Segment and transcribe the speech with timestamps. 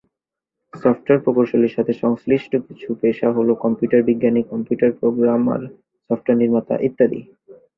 [0.73, 5.61] Software প্রকৌশলীর সাথে সংশ্লিষ্ট কিছু পেশা হল কম্পিউটার বিজ্ঞানী, কম্পিউটার প্রোগ্রামার,
[6.09, 7.19] সফটওয়্যার নির্মাতা, ইত্যাদি।